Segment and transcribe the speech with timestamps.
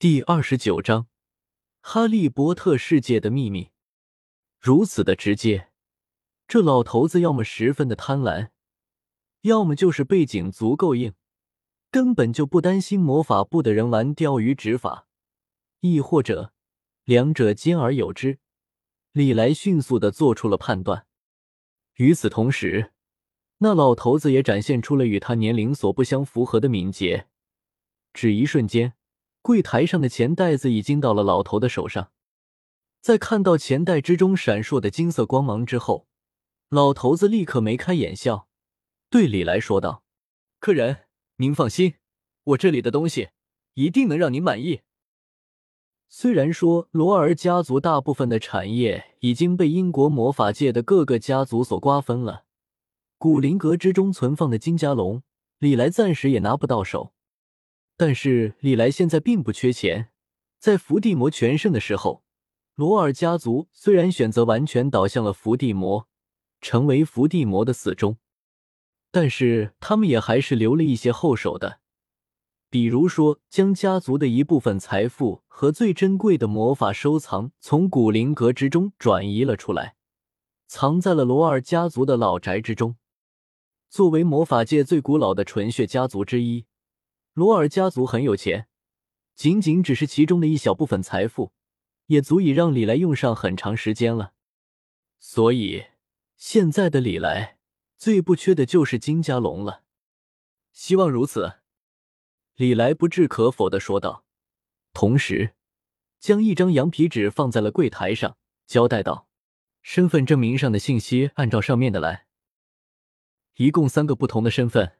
[0.00, 1.02] 第二十九章
[1.82, 3.64] 《哈利波特世界的秘密》。
[4.58, 5.68] 如此的直接，
[6.48, 8.48] 这老头子要么十分的贪婪，
[9.42, 11.12] 要么就是背景足够硬，
[11.90, 15.06] 根本就不担心魔法部的人玩钓鱼执法，
[15.80, 16.54] 亦或者
[17.04, 18.38] 两者兼而有之。
[19.12, 21.06] 李来迅速的做出了判断。
[21.96, 22.94] 与此同时，
[23.58, 27.28] 那老头子也展现出了与他年龄所不相符合的敏捷，
[28.14, 28.94] 只一瞬间。
[29.42, 32.12] 柜台上的钱袋子已经到了老头的手上，
[33.00, 36.06] 在看到钱袋之中闪烁的金色光芒之后，
[36.68, 38.46] 老头子立刻眉开眼笑，
[39.08, 40.04] 对李来说道
[40.60, 41.04] ：“客人，
[41.36, 41.94] 您放心，
[42.44, 43.30] 我这里的东西
[43.74, 44.82] 一定能让您满意。”
[46.12, 52.44] 虽然说罗尔家族大部分的产业已经被英国魔法界的各个家族所瓜分了，
[53.16, 55.22] 古灵阁之中存放的金加龙，
[55.58, 57.14] 李来暂时也拿不到手。
[58.00, 60.08] 但是李来现在并不缺钱，
[60.58, 62.24] 在伏地魔全盛的时候，
[62.74, 66.08] 罗尔家族虽然选择完全倒向了伏地魔，
[66.62, 68.16] 成为伏地魔的死忠，
[69.10, 71.80] 但是他们也还是留了一些后手的，
[72.70, 79.96] 比如说将家族的一部分财富和最珍贵的魔法收藏从古灵阁之中转移了出来，
[80.66, 82.96] 藏在了罗尔家族的老宅之中。
[83.90, 86.64] 作为魔法界最古老的纯血家族之一。
[87.32, 88.68] 罗尔家族很有钱，
[89.34, 91.52] 仅仅只是其中的一小部分财富，
[92.06, 94.32] 也足以让李来用上很长时间了。
[95.18, 95.86] 所以，
[96.36, 97.58] 现在的李来
[97.96, 99.84] 最不缺的就是金加龙了。
[100.72, 101.60] 希望如此，
[102.56, 104.24] 李来不置可否的说道，
[104.92, 105.54] 同时
[106.18, 109.28] 将一张羊皮纸放在了柜台上，交代道
[109.82, 112.26] ：“身份证明上的信息按照上面的来，
[113.56, 114.96] 一共三个不同的身份。”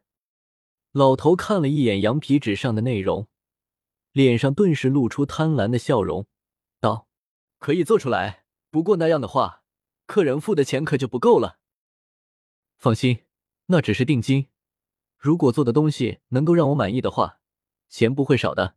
[0.93, 3.29] 老头看了一眼羊皮纸上的内容，
[4.11, 6.27] 脸上顿时露出贪婪的笑容，
[6.81, 7.07] 道
[7.61, 9.63] ：“可以做出来，不过那样的话，
[10.07, 11.61] 客人付的钱可就不够了。”
[12.77, 13.21] 放心，
[13.67, 14.49] 那只是定金，
[15.17, 17.39] 如果做的东西能够让我满意的话，
[17.89, 18.75] 钱不会少的。”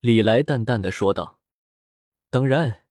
[0.00, 1.40] 李来淡淡的说道。
[2.28, 2.84] “当然，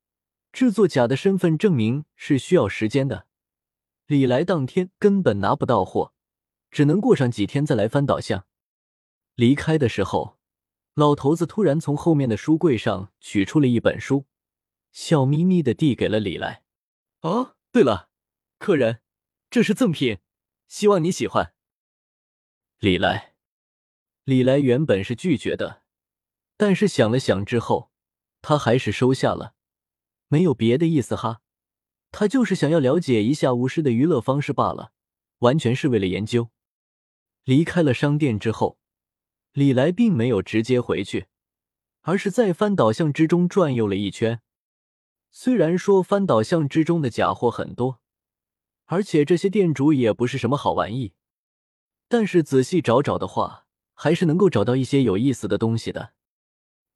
[0.51, 3.27] 制作假的身份证明是需要时间的，
[4.07, 6.13] 李来当天根本拿不到货。”
[6.73, 8.45] 只能过上几天再来翻导像。
[9.35, 10.39] 离开的时候，
[10.95, 14.25] 老头子突然从后面的书柜上取出了一本书，
[14.91, 16.63] 笑眯眯的递给了李来。
[17.21, 18.09] 哦，对了，
[18.57, 19.01] 客人，
[19.51, 20.17] 这是赠品，
[20.67, 21.53] 希望你喜欢。
[22.79, 23.35] 李来，
[24.23, 25.83] 李来原本是拒绝的，
[26.57, 27.91] 但是想了想之后，
[28.41, 29.53] 他还是收下了，
[30.27, 31.41] 没有别的意思哈，
[32.11, 34.91] 他就是想要了解一下巫师的娱乐方式罢了，
[35.39, 36.49] 完全是为了研究。
[37.43, 38.77] 离开了商店之后，
[39.51, 41.27] 李来并没有直接回去，
[42.01, 44.41] 而是在翻导像之中转悠了一圈。
[45.29, 47.99] 虽然说翻导像之中的假货很多，
[48.85, 51.13] 而且这些店主也不是什么好玩意，
[52.07, 56.13] 但是仔细找找的话，还是能够找到一些有意思的东西的。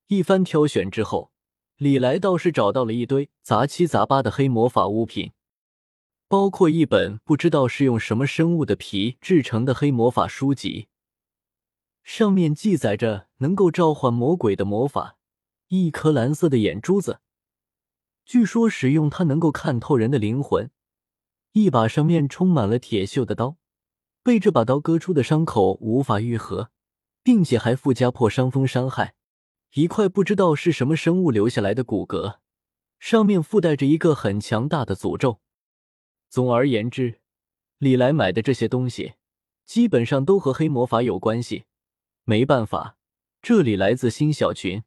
[0.08, 1.32] 一番挑选之后，
[1.76, 5.34] 李来倒是找到了一堆杂七杂八的黑魔法物品。
[6.30, 10.90] 包括一本不知道是用什么生物的皮制成的黑魔法书籍，
[12.04, 15.18] 上面记载着能够召唤魔鬼的魔法，
[15.70, 17.22] 一颗蓝色的眼珠子，
[18.26, 20.70] 据说使用它能够看透人的灵魂，
[21.54, 23.56] 一把上面充满了铁锈的刀，
[24.22, 26.72] 被这把刀割出的伤口无法愈合，
[27.24, 29.16] 并且还附加破伤风伤害，
[29.76, 32.40] 一块不知道是什么生物留下来的骨骼，
[33.00, 35.40] 上面附带着一个很强大的诅咒。
[36.30, 37.20] 总而言之，
[37.78, 39.14] 李来买的这些东西
[39.66, 41.66] 基本上都和黑魔法有关系。
[42.24, 42.98] 没办法，
[43.42, 44.84] 这里来自新小群，